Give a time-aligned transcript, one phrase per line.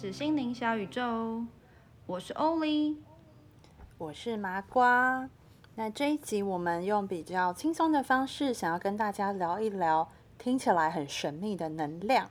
[0.00, 1.44] 是心灵小宇宙，
[2.06, 2.96] 我是欧丽，
[3.98, 5.28] 我是麻瓜。
[5.74, 12.30] 那这一集我们用比较轻松的方式，想要跟大家聊一聊听起来很神秘的能量。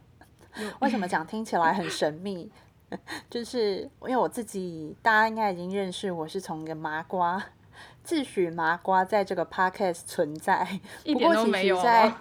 [0.80, 2.52] 为什么讲听起来很神秘？
[3.30, 7.40] 就是因为我自己，大家应该已经认识我是从一个麻瓜
[8.04, 12.12] 自诩麻瓜在这个 podcast 存在，不过其实在。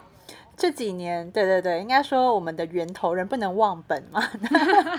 [0.59, 4.21] 这几年，对对对，应该说我们的源头人不能忘本嘛。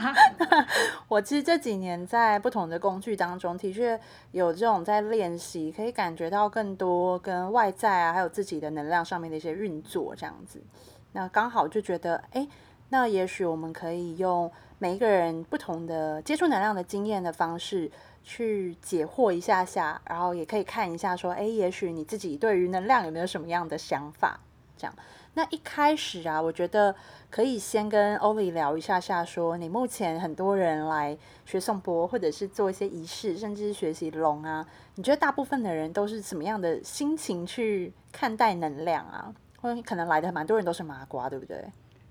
[1.09, 3.99] 我其实这几年在不同的工具当中，的确
[4.31, 10.63] 有这种在练习，可以感觉到更多跟外在啊，还有自己的能量上面的一些运作这样子。
[11.11, 12.47] 那刚好就觉得，哎，
[12.87, 17.91] 那也许我们可以用每一个人不同的接触能量的经验的方式，
[18.23, 24.39] 去解惑一下下，然后也可以看一下说，哎，也许你自己对于能量有没有什么样的想法，
[24.77, 24.95] 这样。
[25.35, 26.93] 那一开始啊，我觉得
[27.29, 39.33] 可以先跟欧丽聊一下下，说你目前很多人来学颂钵，或者是做一些仪式，甚至是学习龙啊，你觉得大部分的人都是什么样的心情去看待能量啊？
[39.61, 41.63] 或者可能来的蛮多人都是麻瓜，对不对？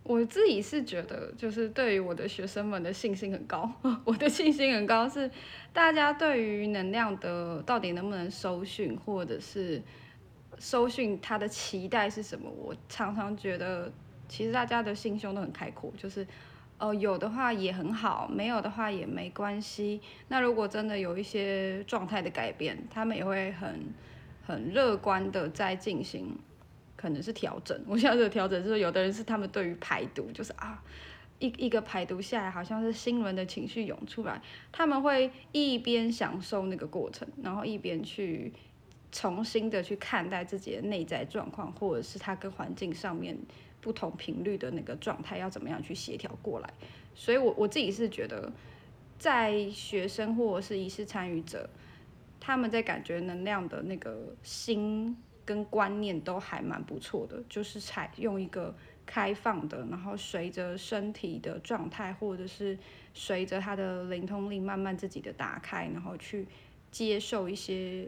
[0.05, 3.71] 我自己是觉得，就是对于我的学生们的信心很高，
[4.07, 5.31] 我的信心很高，是
[5.73, 9.83] 大家对于能量的到底能不能收讯，或者是。
[10.59, 12.51] 收讯他的期待是什么？
[12.51, 13.93] 我常常觉得，
[14.29, 16.27] 其实大家的心胸都很开阔，就是，
[16.79, 20.01] 呃，有的话也很好，没有的话也没关系。
[20.29, 23.87] 那如果真的有一些状态的改变，他们也会很
[24.47, 26.37] 很乐观的在进行，
[26.97, 27.81] 可能是调整。
[27.87, 30.83] 我现在的调整就是，有的人是他们对于排毒，就是啊，
[31.39, 34.43] 一一个排毒下来，好像是新轮的情绪涌出来，
[34.73, 38.53] 他们会一边享受那个过程，然后一边去。
[39.11, 43.37] 重新的去看待自己的内在状况，或者是他跟环境上面
[43.81, 46.71] 不同频率的那个状态，要怎么样去协调过来？
[47.15, 48.53] 所以，我我自己是觉得，
[49.19, 51.71] 在学生或者是仪式参与者，
[52.39, 58.75] 他们在感觉能量的那个心跟观念都还蛮不错的，就是采用一个
[59.07, 62.79] 开放的，然后随着身体的状态，或者是
[63.15, 66.47] 随着他的灵通力慢慢自己的打开，然后去
[66.91, 68.07] 接受一些。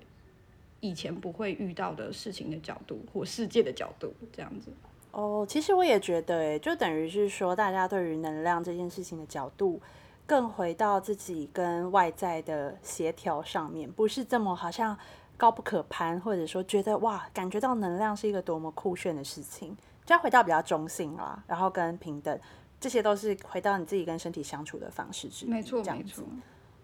[0.81, 4.73] 以前不会遇到的事情的角度或世界的角度，这样子。
[5.13, 9.81] 哦，其实我也觉得，哎，就等于是说，大家对于能量这件事情的角度，
[10.25, 14.97] 更回到自己跟外在的协调上面，不是这么好像
[15.37, 19.77] 高不可攀，或者说觉得哇，感觉到能量是一个多么酷炫的事情，
[20.07, 22.39] 就要回到比较中性啦，然后跟平等，
[22.79, 25.51] 这些都是回到你自己跟身体相处的方式之一。
[25.51, 26.25] 没错，没错。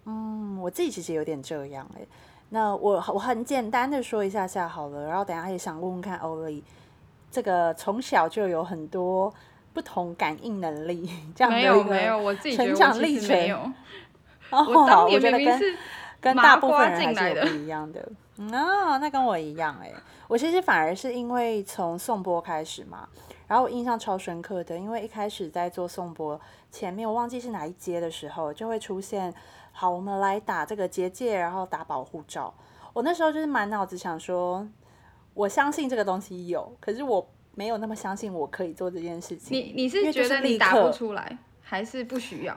[0.05, 2.05] 嗯，我自己其实有点这样，哎。
[2.51, 6.63] 那我我很简单的说一下下好了，然后等下也想问问看欧丽，
[7.29, 9.35] 这个从小就有很多
[9.75, 13.37] 不同感应能力这样的一个成长历程。
[13.37, 13.59] 没有，
[14.51, 15.77] 我当年明明是
[16.21, 18.01] 跟大部分人还是有不一样的。
[18.39, 19.93] 哦，那跟我一样哎，
[20.29, 23.09] 我其实反而是因为从颂钵开始嘛，
[23.49, 26.41] 然后我印象超深刻的，因为一开始在做颂钵
[26.71, 29.35] 前面，我忘记是哪一阶的时候，就会出现。
[29.79, 32.55] 好，我们来打这个结界，然后打保护罩。
[32.95, 34.67] 我那时候就是满脑子想说，
[35.35, 39.55] 我相信这个东西有，可是我没有那么相信我可以做这件事情。
[39.55, 42.57] 你你是觉得你打不出来，还是不需要？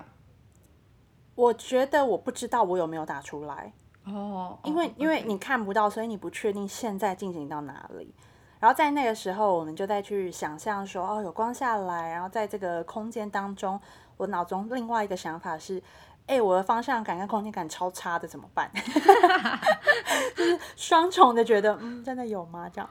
[1.35, 3.74] 我觉得我不知道我有没有打出来
[4.06, 8.16] 哦，因为因为你看不到，所以你不确定现在进行到哪里。
[8.62, 13.78] 然后在那个时候，我们就再去想象说，哦，有光下来，然后在这个空间当中，
[14.16, 15.84] 我脑中另外一个想法是。
[16.29, 18.69] 哎，我的方向感跟空间感超差的，怎么办？
[20.38, 22.69] 就是双重的觉得，嗯，真的有吗？
[22.72, 22.88] 这样，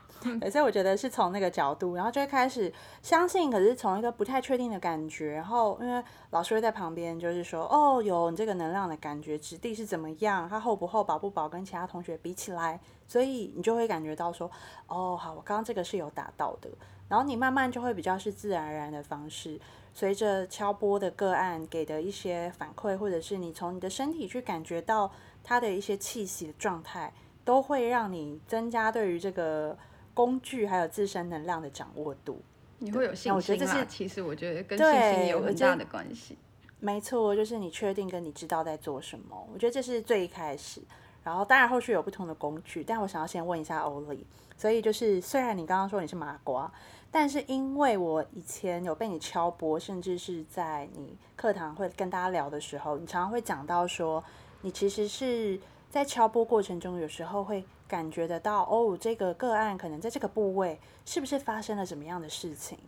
[0.51, 3.49] 所以我觉得是从那个角度，然后就会开始相信。
[3.49, 10.49] 可是从一个不太确定的感觉，然后因为老师会在旁边，就是说，哦，有你这个能量的感觉，质地是怎么样？
[10.49, 11.49] 它厚不厚，薄不薄？
[11.49, 14.51] 跟其他同学比起来，所以你就会感觉到说，
[14.89, 16.69] 哦，好，我刚刚这个是有达到的。
[17.09, 19.59] 然后你慢慢就会比较是自然而然的方式。
[19.99, 25.11] 随着敲波的个案给的一些反馈，或者是你从你的身体去感觉到
[25.43, 27.13] 它的一些气息的状态，
[27.45, 29.77] 都会让你增加对于这个
[30.15, 32.41] 工具还有自身能量的掌握度。
[32.79, 36.39] 你会有信心我觉得这是其实我觉得跟信心有很大的关系。
[36.79, 39.49] 没错，就是你确定跟你知道在做什么。
[39.53, 40.81] 我觉得这是最一开始。
[41.25, 44.25] 然后当然后续有不同的工具，但我想要先问一下欧丽。
[44.57, 46.73] 所以就是虽然你刚刚说你是麻瓜。
[47.11, 54.23] 但是因为我以前有被你敲波，甚至是在你课堂会跟大家聊的时候，你常常会讲到说，
[54.61, 55.59] 你其实是
[55.89, 62.79] 在敲波过程中，有时候会感觉得到，哦，这个个案可能在这个部位是不是发生了什么样的事情？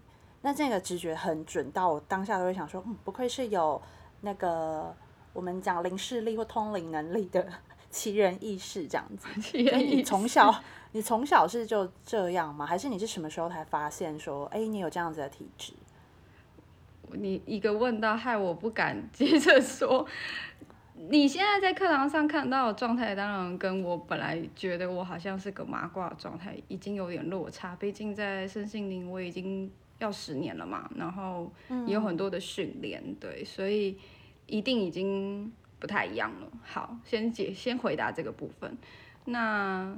[0.42, 3.80] 那这个直觉很准，到我当下都会想说，嗯，不愧是有
[4.20, 4.94] 那个
[5.32, 7.46] 我们讲灵视力或通灵能力的
[7.90, 9.28] 奇人异事这样子。
[9.40, 10.54] 奇人异你从小
[10.92, 12.66] 你从小是就这样吗？
[12.66, 15.72] 还是你是什么时候才发现说，哎，你有这样子的体质？
[17.12, 20.06] 你一个问到，害我不敢接着说。
[21.08, 27.74] 你现在在课堂上看到的状态，当然跟我本来觉得我好像是个麻瓜的状态，已经有点落差。
[27.76, 31.50] 毕竟在身心灵，我已经要十年了嘛，然后
[31.86, 33.96] 也有很多的训练，对，所以
[34.46, 36.46] 一定已经不太一样了。
[36.62, 38.76] 好，先解先回答这个部分。
[39.24, 39.96] 那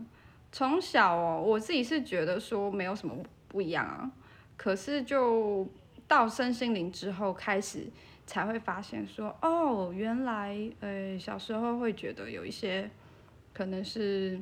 [0.52, 3.16] 从小哦，我自己是觉得说没有什么
[3.48, 4.08] 不一样啊，
[4.56, 5.66] 可是就
[6.06, 7.88] 到身心灵之后开始。
[8.24, 12.88] 才会发现说，哦，原来，呃，小时候会觉得有一些，
[13.52, 14.40] 可能是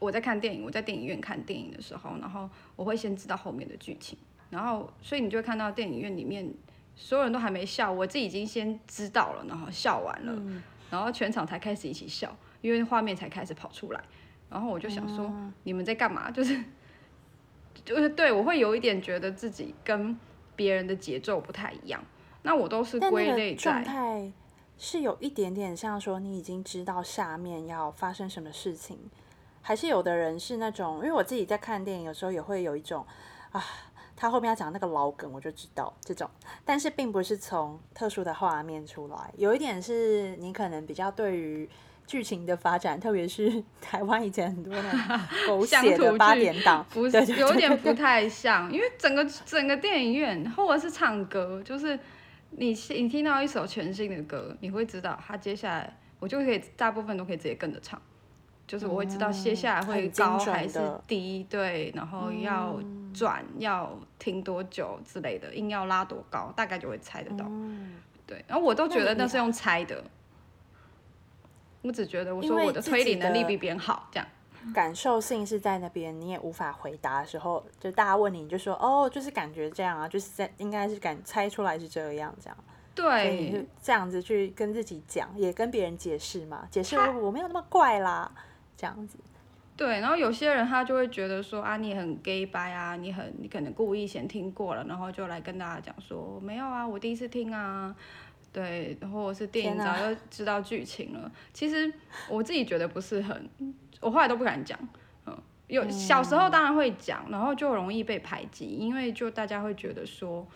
[0.00, 4.18] 我在看电影，我在电影院看电影的时候，然后我会先知道后面的剧情，
[4.50, 6.52] 然后所以你就会看到电影院里面
[6.96, 14.04] 所有人都还没笑，我自己已经先知道了，然后笑完了，然后全场才开始一起笑，因为画面才开始跑出来，
[14.50, 15.32] 然后我就想说，
[15.62, 16.28] 你们在干嘛？
[16.32, 16.60] 就是，
[17.84, 20.18] 就是对我会有一点觉得自己跟
[20.56, 22.02] 别人的节奏不太一样。
[22.42, 24.32] 那我都是归类在状态，
[24.76, 28.98] 是有一点点像说你已经知道下面要发生什么事情，
[29.62, 33.06] 还是有的人是那种，因为我自己在看电影，有时候也会有一种
[33.52, 33.62] 啊，
[34.16, 36.28] 他后面要讲那个老梗，我就知道这种，
[36.64, 41.68] 但是并不是从特殊的画面出来，有一点是你可能比较对于
[42.10, 51.96] 剧情的发展，特别是 台湾以前很多那种 狗血的八点档，不是有点不太像，因为整个整个电影院或者是唱歌，就是。
[52.52, 58.02] 你你听到一首全新的歌，你会知道他接下来，我就可以大部分都可以直接跟着唱，
[58.66, 62.76] 就是我会知道接下来会高还是低，对，然后要
[63.14, 67.48] 转要听多久之类的，音要拉多高，大概就会猜得到，
[68.26, 70.02] 对，然后我都觉得那是用猜的，
[71.82, 74.26] 我只觉得我说我的推理能力比别人好，这样。
[74.74, 82.56] 感受性是在那边，你也无法回答的时候，就大家问你，你就说哦，就是感觉这样啊，就是在应该是敢猜出来是这样，这样。
[82.94, 88.30] 对，这样子去跟自己讲，也跟别人解释嘛，解释我没有那么怪啦，
[88.76, 89.16] 这样子。
[89.74, 97.96] 对，然后有些人他就会觉得说啊，你很 gay 白啊，你很你可能故意先听过了，然后就来跟大家讲说没有啊，我第一次听啊。
[98.52, 101.30] 对，或者是电影早就知道剧情了。
[101.52, 101.92] 其实
[102.28, 103.48] 我自己觉得不是很。
[104.00, 104.78] 我后来都不敢讲，
[105.26, 105.38] 嗯，
[105.68, 110.46] 有小时候当然会讲，然后就容易被排挤，因为就大家会觉得说，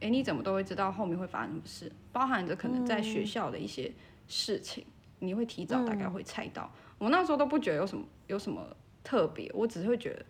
[0.00, 3.92] 哎，你怎么都会知道后面会发生什么事，包含着可能在学校的一些
[4.28, 4.86] 事情，
[5.18, 6.72] 你会提早大概会猜到。
[6.98, 8.64] 我那时候都不觉得有什么有什么
[9.02, 10.24] 特别，我只是会觉得。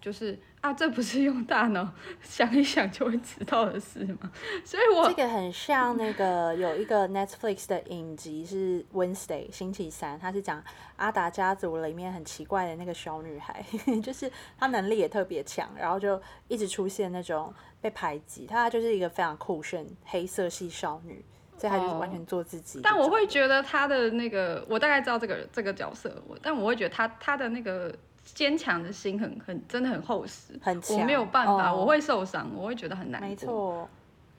[0.00, 1.86] 就是啊，这不是用大脑
[2.22, 4.30] 想一想就会知道的事吗？
[4.64, 10.62] 所以我这个很像那个有一个 Netflix 的影集是 Wednesday 星期三，它是讲
[10.96, 13.64] 阿达家族里面很奇怪的那个小女孩，
[14.02, 21.24] 就是她能力也特别强，然后就一直出现那种被排挤，她就是一个非常酷炫黑色系少女，
[21.58, 22.80] 所以她就是完全做自己。
[22.82, 27.94] 但我会觉得她的那个，我大概知道这个这个角色，我但我会觉得她她的那个。
[28.34, 30.98] 坚强的心很很真的很厚实，很强。
[30.98, 33.20] 我没有办法，我会受伤，我会觉得很难。
[33.20, 33.88] 没错，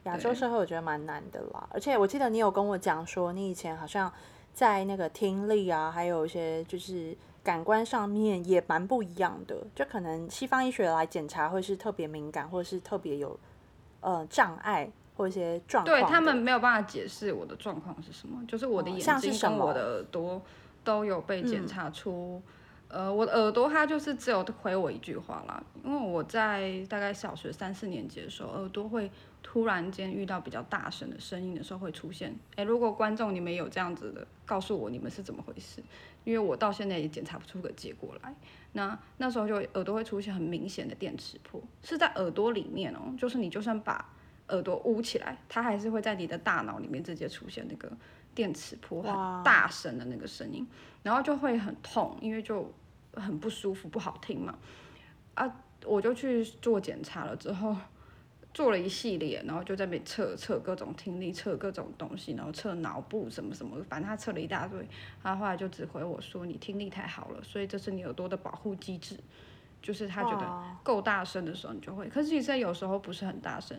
[0.03, 1.67] 亚洲社会我觉得蛮难的啦。
[1.71, 4.11] 而且我记得你有跟我讲说，你以前好像
[4.53, 9.55] 在那个听力啊，还有一些就是感官上面也蛮不一样的。
[9.75, 13.39] 就可能西方医学来检查会是特别敏感，或者是特别有
[13.99, 15.97] 呃障碍或一些状况。
[15.97, 20.41] 对他们没有办法解释我的状况是什么，就是我的眼睛跟我的耳朵
[20.83, 22.41] 都有被检查出。
[22.91, 29.09] 呃，我的耳朵它就是只有回我一句话啦，因为我在大概小学三四年级的时候，耳朵会
[29.41, 32.35] 突然间遇到比较大声的声音的时候会出现。
[32.57, 35.81] 哎，如果观众你们有这样子的，告诉我你们是怎么回事，
[36.25, 38.35] 因为我到现在也检查不出个结果来。
[38.73, 44.05] 那那时候就耳朵会出现很明显的电磁波，是在耳朵里面哦，就是你就算把
[44.49, 47.89] 耳朵捂起来，它还是会在你的大脑里面直接出现那个
[48.35, 50.67] 电磁波，很大声的那个声音，
[51.03, 52.69] 然后就会很痛，因为就。
[53.13, 54.57] 很不舒服，不好听嘛，
[55.33, 57.75] 啊，我就去做检查了，之后
[58.53, 64.87] 做了一系列，然后就在那边测测各种听力，测各种东西，然后测脑部什么什么，反正他测了一大堆，
[65.21, 69.17] 他后来就指挥我说你听力太好了，所以这是你耳朵的保护机制，
[69.81, 73.77] 就是他觉得够大声的时候你就会，可是其实有时候不是很大声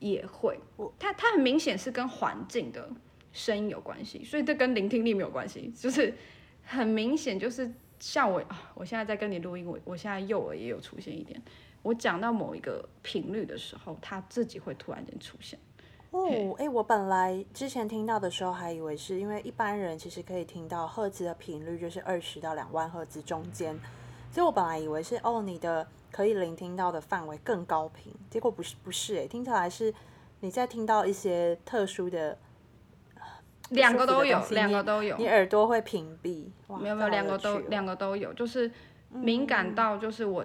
[0.00, 0.58] 也会，
[0.98, 2.88] 他他很明显是跟环境的
[3.32, 6.14] 声音有关系，所以这跟聆听力没有关系，就是
[6.64, 7.72] 很明显就是。
[8.00, 11.40] 像我啊，我现在在跟你录音，我我现在右耳也有出现一点。
[11.82, 15.58] 我讲到某一个频率的时候，它自己会突然间出现。
[16.10, 23.76] 哦，哎，我本来之前听到的时候还以为是因为一般人其实可以听到赫兹的频率就是二十到两万赫兹中间，
[24.30, 29.92] 所以我本来以为是哦你的可以聆听到的范围更高频，结果不是不是哎，听起来是
[30.40, 32.38] 你在听到一些特殊的，
[33.70, 36.46] 两个都有，两个都有，你耳朵会屏蔽，
[36.80, 38.70] 没有没有两个都两个都有，就是
[39.10, 40.44] 敏感到就是我。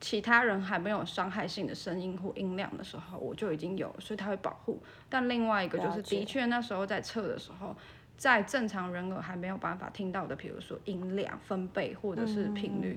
[0.00, 4.80] 其他人还没有伤害性的声音或音量的时候，我就已经有了，所以它会保护。
[5.08, 7.74] 但另外一个就是，的确那时候在测的时候，
[8.16, 12.96] 在正常人耳还没有办法听到的，比如说音量分贝或者是频率，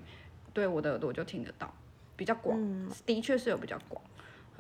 [0.53, 1.74] 对我的耳朵就听得到，
[2.15, 2.56] 比较广，
[3.03, 4.00] 的确是有比较广。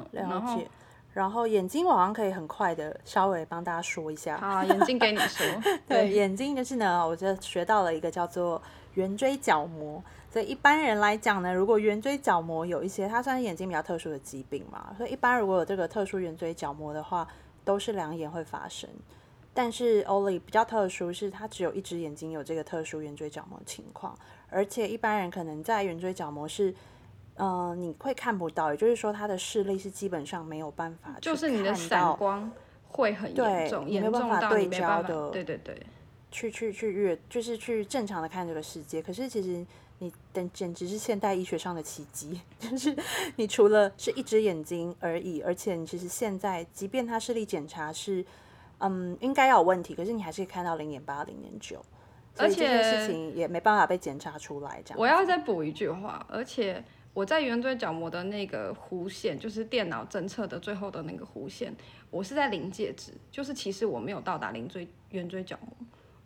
[0.09, 0.67] 了解。
[1.13, 4.37] 然后眼睛我好像可以很快的稍微帮大家说一下。
[4.37, 5.45] 好，眼睛给你说。
[5.87, 8.61] 对，眼睛就是呢，我就学到了一个叫做
[8.93, 10.01] 圆锥角膜。
[10.31, 17.27] 所以一般人来讲呢，如果圆锥角膜有一些，它算是眼睛比较特殊的疾病嘛，所以一般如果有这个特殊圆锥角膜的话，
[17.65, 18.89] 都是两眼会发生。
[19.53, 24.17] 但是 Oli 比较特殊，是它只有一只眼睛有这个特殊圆锥角膜情况，
[24.49, 26.73] 而且一般人可能在圆锥角膜是，
[27.41, 32.51] 嗯，你会看不到，也就是说他的视力是基本上没有办法，就是你的散光
[32.87, 35.75] 会很严重，没办法对焦的，对对对，
[36.29, 39.01] 去去去越，就是去正常的看这个世界。
[39.01, 39.65] 可是其实。
[40.03, 42.97] 你等简直是现代医学上的奇迹， 就是
[43.35, 48.25] 你除了是一只眼睛而已，而且你其实现在，即便他视力检查是，
[48.79, 51.79] 嗯，应该要有问题，可是你还是可以看到零点八、零点九，
[52.35, 54.81] 而且这件事情也没办法被检查出来。
[54.83, 56.83] 这样，我要再补一句话，而且
[57.13, 61.73] 我在圆锥角膜的那个弧线，就是电脑侦测的最后的那个弧线，
[62.09, 65.75] 我是在临界值，就是其实我没有到达零锥圆锥角膜。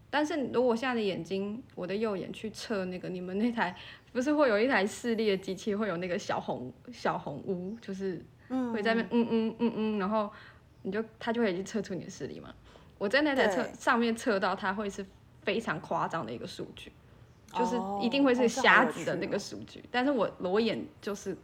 [0.09, 3.75] 但是如果现在的眼睛，我的右眼去测那个，你们那台
[4.13, 8.23] 不是会有一台视力的机器，会有那个小红小红屋，就是
[8.71, 10.31] 会在那嗯嗯嗯嗯，然后
[10.83, 12.53] 你就它就会已经测出你的视力嘛。
[12.97, 15.05] 我在那台测上面测到，它会是
[15.41, 16.91] 非常夸张的一个数据，
[17.55, 19.83] 就是一定会是瞎子的那个数据。
[19.89, 21.37] 但是我裸眼就是，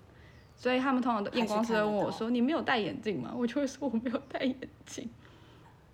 [0.56, 5.10] 所以他们通常都验光师问我说：“你没有戴眼镜吗？”我就会说我没有戴眼镜。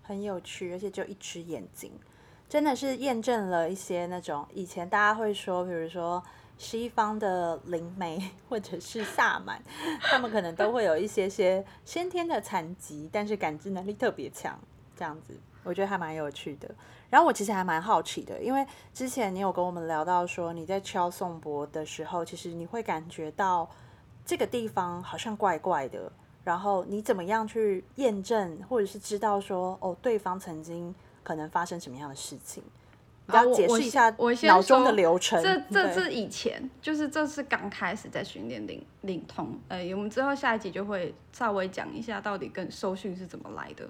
[0.02, 1.92] 很有趣，而且就一只眼睛。
[2.50, 6.24] 真的是验证了一些那种以前大家会说，比如说
[6.58, 9.62] 西方的灵媒或者是萨满，
[10.00, 14.58] 他们可能都会有一些些先天的残疾，但是感知能力特别强，
[14.98, 16.70] 这样子，我觉得还蛮有趣的。
[17.10, 23.70] 然后我其实还蛮好奇的，因为之前你有跟我们聊到说你在敲颂钵的时候，其实你会感觉到
[24.26, 26.12] 这个地方好像怪怪的，
[26.44, 30.94] 然后你怎么样去验证或者是知道说哦，对方曾经。
[31.24, 32.64] 可能发生什么样的事情？
[33.26, 35.44] 你要解释一下我脑中的流程。
[35.44, 39.60] 这这是以前，就是这是刚开始在训练领领通。
[39.68, 43.86] 呃，我们之后下一集就会稍微讲一下到底跟受训是怎么来的。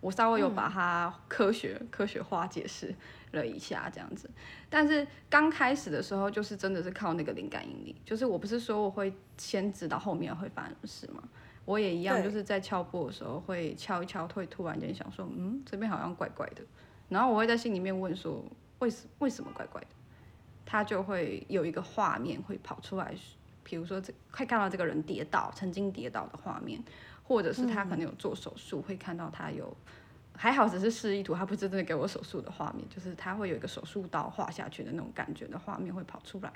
[0.00, 2.94] 我稍微有把它科学科学化解释
[3.32, 4.30] 了一下这样子。
[4.68, 7.94] 但是刚开始的时候，就是真的是靠那个灵感引力。
[8.04, 11.22] 就是我不是说我会先知道后面会发生什么事吗？
[11.66, 16.62] 我也一样，就是在敲波的时候会敲一敲，会突然间想说，嗯，这边好像怪怪的。
[17.08, 18.42] 然后我会在心里面问说，
[18.78, 19.88] 为什为什么怪怪的？
[20.64, 23.12] 他就会有一个画面会跑出来，
[23.62, 26.82] 比如说这快看到这个人跌倒，曾经跌倒的画面，
[27.30, 29.72] 或者是他可能有做手术，会看到他有
[30.36, 36.52] 还好只是示意图，他不是真的给我手术的画面，就是他会有一个手术刀划下去的那种感觉的画面会跑出来。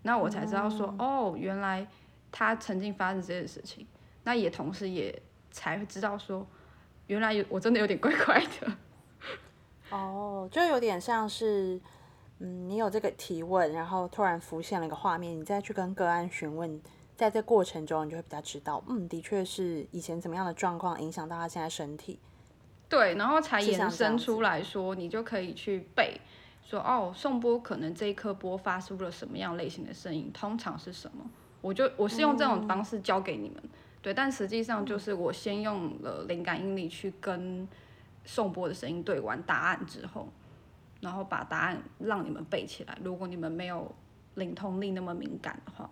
[0.00, 1.86] 那我才知道说，哦，原来
[2.32, 3.86] 他曾经发生这件事情。
[4.24, 6.46] 那也同时也才会知道说，
[7.06, 8.72] 原来有我真的有点怪怪的。
[9.94, 11.78] 哦，就有点像是，
[12.38, 16.80] 嗯，你有这个提问，然后突然浮现了一个画面，你再去跟个案询问，
[17.20, 22.18] 在这过程中，你就会比较知道，嗯，的确是以前怎么样的状况影响到他现在身体。
[22.88, 26.18] 对，然后才延伸出来说，你就可以去背，
[26.64, 31.24] 说哦，送波可能这一颗波发出了什么样类型的声音，通常是什么？
[31.60, 33.62] 我就我是用这种方式教给你们。
[34.00, 37.68] 对，但实际上就是我先用了灵感应力去跟
[38.24, 40.26] 颂钵的声音对完答案之后，
[41.00, 42.96] 然后把答案让你们背起来。
[43.04, 43.94] 如果你们没有
[44.36, 45.90] 灵通力那么敏感的话，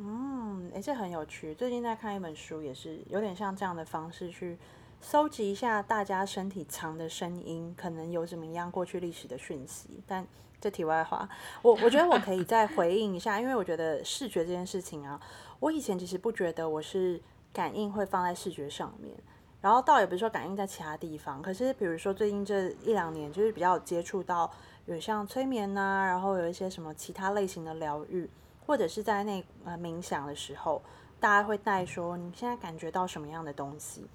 [0.00, 1.52] 嗯，哎，这很有趣。
[1.56, 4.56] 最近在看一本书，也是有点像这样的方式去
[5.00, 10.00] 搜集一下大家身体藏的声音，可能有什么样过去历史的讯息。
[10.06, 10.24] 但
[10.60, 11.28] 这题外话，
[11.62, 15.20] 我我觉得我可以再回应一下，因为我觉得视觉这件事情啊。
[15.58, 17.20] 我以前其实不觉得我是
[17.52, 19.12] 感应会放在视觉上面，
[19.60, 21.42] 然后倒也不是说感应在其他地方。
[21.42, 24.48] 可是比如说最近这一两年，就是比较接触到
[24.86, 28.30] 有像催眠呐，然后有一些什么其他类型的疗愈，
[28.68, 30.82] 或者是在那呃冥想的时候，
[31.18, 34.06] 大家会带说你现在感觉到什么样的东西。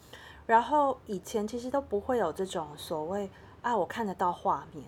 [0.45, 3.27] 然后以前其实都不会有这种所谓
[3.63, 4.85] 啊，我看得到画面。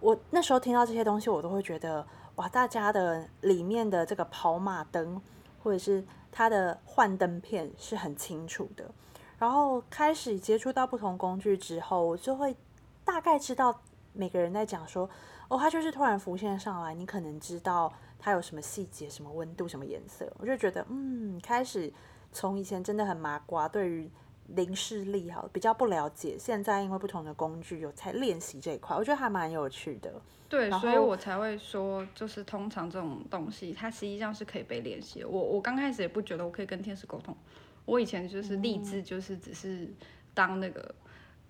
[0.00, 5.20] 我那时候听到这些东西，我都会觉得哇，大家的里面的这个跑马灯，
[5.62, 8.90] 或者是它的幻灯片是很清楚的。
[9.38, 12.56] 然后开始接触到不同工具之后，我就会
[13.04, 13.78] 大概知道
[14.14, 15.06] 每个人在讲说，
[15.48, 20.30] 哦，它就是突然浮现上来，你可能知道它有什么细节、什么温度、什么颜色。
[20.38, 21.92] 我就觉得，嗯，开始
[22.32, 24.10] 从以前真的很麻瓜，对于
[24.48, 30.12] 零视力哈比较不了解，现在因为不同的工具有才练习这一块，我觉得还蛮有趣的。
[30.48, 35.24] 对，所以我才会说，就是通常这种东西，它实际上是可以被练习。
[35.24, 37.36] 我我刚开始也不觉得我可以跟天使沟通。
[37.84, 39.92] 我以前就是立志，就是只是
[40.34, 40.94] 当那个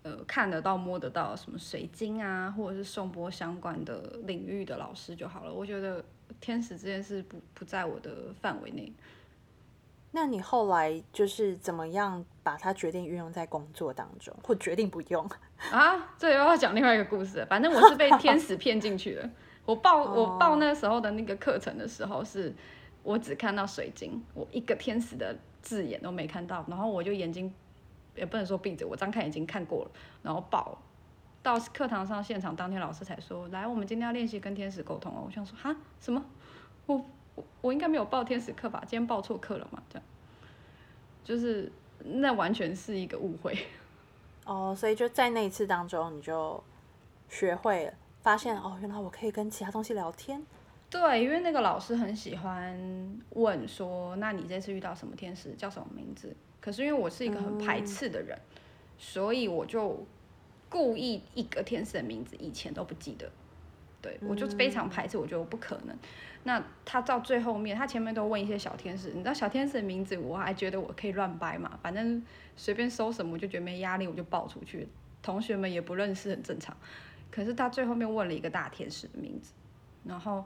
[0.02, 5.52] 呃看得到、摸得到什么水晶啊，或者是送波相关的领域的老师就好了。
[5.52, 6.02] 我觉得
[6.40, 8.92] 天使这件事不不在我的范围内。
[10.12, 15.28] 那你后来就是怎么样把它决定运用在工作当中，或决定不用
[15.70, 16.14] 啊？
[16.18, 17.44] 这又要讲另外一个故事。
[17.50, 19.30] 反正我是被天使骗进去的。
[19.64, 22.54] 我报 我报那时候的那个课程的时候，是
[23.02, 25.36] 我只看到水晶，我一个天使的。
[25.62, 27.52] 字眼都没看到，然后我就眼睛
[28.14, 29.90] 也不能说闭着，我张开眼睛看过了，
[30.22, 30.80] 然后报
[31.46, 35.22] 到课堂上现场当天老师才说，来，我们今天要练习跟天使沟通哦。
[35.24, 36.20] 我想说，哈，什么？
[36.86, 37.00] 我
[37.36, 38.80] 我我应该没有报天使课吧？
[38.80, 39.80] 今天报错课了嘛？
[39.88, 40.04] 这样，
[41.22, 41.70] 就是
[42.02, 43.56] 那完全是一个误会。
[44.44, 46.60] 哦，所以就在那一次当中，你就
[47.28, 50.44] 学会了，发现哦，原来我可以跟其他东西聊天。
[50.90, 52.76] 对，因为那个老师很喜欢
[53.30, 56.34] 问说，那你这次遇到什么天使，叫什么名字？
[56.60, 58.36] 可是因为我是一个很排斥的人，
[58.98, 60.04] 所以我就
[60.68, 63.30] 故意一个天使的名字以前都不记得。
[64.02, 65.96] 对我就非常排斥，我觉得我不可能。
[66.44, 72.22] 那他到最后面，他前面都问一些小天使，你知道小天使的名字，我还觉得我可以乱掰嘛，反正
[72.56, 74.86] 随便搜什么，我就觉得没压力，我就报出去，
[75.22, 76.76] 同学们也不认识，很正常。
[77.30, 79.52] 可是他最后面问了一个大天使的名字，
[80.04, 80.44] 然后。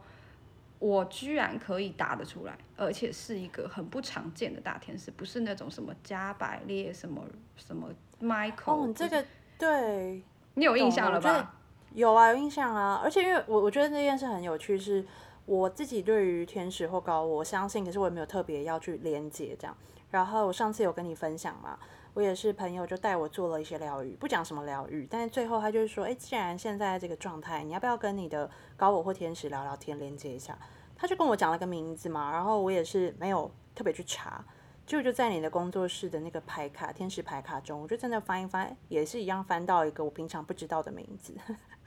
[0.79, 7.23] 我居然可以答得出来，而且是一个很不常见的大天使，不是那种什么加百列什么
[7.55, 7.87] 什么
[8.19, 8.89] Michael。
[8.89, 9.23] 哦，这个
[9.61, 10.23] 对，
[10.55, 11.55] 你有印象了吧？
[11.93, 12.99] 有啊，有印象啊。
[13.05, 15.05] 而且因为我我觉得那件事很有趣，是
[15.45, 19.77] 我自己对于天使或高我相信，可是我也没有特别要去连接这样。
[20.11, 21.79] 然后我上次有跟你分享嘛，
[22.15, 30.59] 我也是朋友就带我做了一些疗愈，不讲什么疗愈，但是最后他就是说，哎，既然现在这个状态，你要不要跟你的高我或天使聊聊天，连接一下？
[30.97, 34.45] 他就跟我讲了个名字嘛，然后我也是没有特别去查，
[34.91, 41.33] 就就在你的工作室的那个牌卡天使牌卡中，我就真的翻一翻，也是一样翻到一个我平常不知道的名字，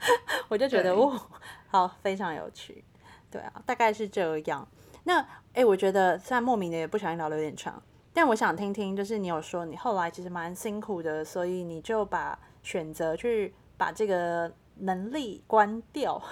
[0.48, 1.20] 我就觉得哦，
[1.66, 2.82] 好，非常有趣，
[3.30, 4.66] 对啊，大概是这样。
[5.02, 7.82] 那哎，我觉得虽然莫名的也不小心聊的有点长。
[8.14, 16.22] 但我想听听，就是你有说你后来其实蛮辛苦的，所以你就把选择去把这个能力关掉。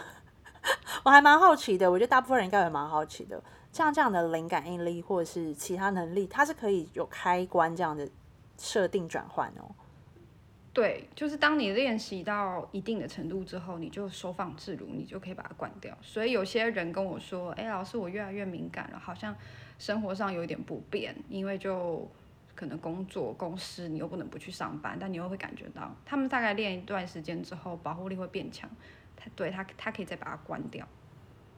[1.05, 8.09] 我还蛮好奇的，我觉得大部分人应该也蛮好奇的，像这样的灵感应力或者是其他能力，它是可以有开关这样的
[8.57, 9.75] 设定转换哦。
[10.73, 15.97] 对，就是当你练习到一定的程度之后，你就收放自如，你就可以把它关掉。
[16.01, 19.35] 所以有些人跟我说：“哎，老师，我越来越敏感了，好像。”
[19.79, 22.09] 生活上有一点不便，因为就
[22.55, 28.71] 可能工作公司你又不能不去上班，但你又会感觉到他们大概练一段时间之后，保护力会变强，
[29.23, 30.87] 他对他他可以再把它关掉。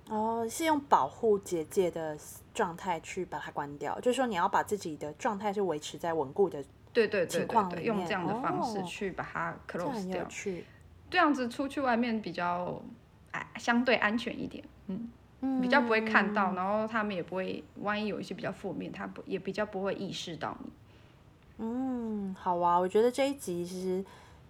[0.09, 2.18] 哦，是用保护结界的
[2.53, 10.27] 状态去把它关掉，就是说你要把自己的状态是维持在稳固的对对对对，用这样的方式去把它 close 掉，
[11.09, 12.83] 这样子出去外面比较
[13.31, 15.11] 哎相对安全一点，嗯。
[15.61, 20.70] 比较不会看到，然后他们也不会，万一有一些比较负面，他不也比较不会意识到你。
[21.59, 24.03] 嗯，好啊，我觉得这一集其实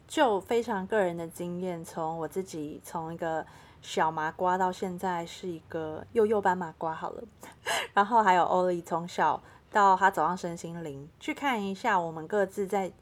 [0.06, 3.44] 就非常个人的经验，从我自己从一个
[3.82, 7.22] 小麻瓜到现在是一个幼幼班麻瓜好了，
[7.92, 12.92] 然后还有欧丽从小到他走上身心灵，去看一下我们各自在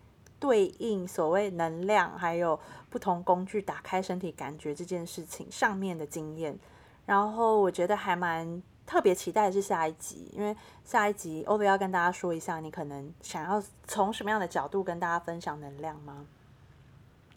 [0.41, 2.59] 对应所谓能量，还有
[2.91, 6.59] 不同工具打开身体感觉这件事情上面的经验。
[7.05, 16.27] 然后我觉得还蛮特别期待是下一集，因为下一集欧维要跟大家说一下，你可能想要从什么样的角度跟大家分享能量吗？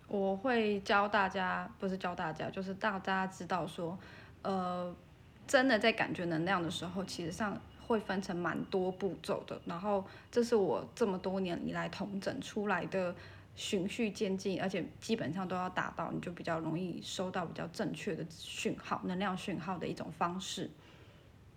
[0.08, 3.98] 我会教大家，不是教大家，就是大家知道说，
[4.42, 4.96] 呃，
[5.48, 9.60] 真的在感觉能量的时候，其实上会分成蛮多步骤的。
[9.66, 13.16] 然后这是我这么多年以来统整出来的。
[13.58, 20.70] 循序渐进，而且基本上都要达到，你就比较容易收到比较正确的讯号、能量讯号的一种方式。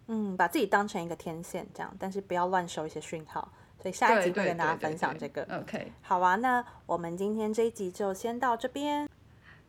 [0.07, 5.57] 嗯，把自己当成一个天线这样，但是不要乱收一些讯号，所以下一集会跟大家分享对这个。
[5.61, 9.09] OK，好啊，那我们今天这一集就先到这边。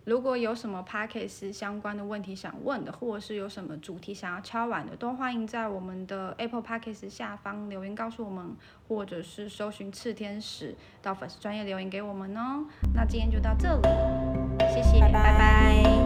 [0.06, 6.94] 如果有什么 p a c k a g e 相关的问题想问的，或者是有什么主题想要敲碗的，都欢迎在我们的 Apple p a c k a
[6.94, 8.56] g e 下方留言告诉我们，
[8.88, 12.66] 或者是搜寻赤天使到粉丝专业留言给我们哦。
[12.96, 13.84] 那今天就到这里，
[14.74, 15.99] 谢谢，拜拜拜拜